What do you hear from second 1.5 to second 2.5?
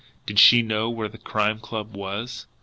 Club was?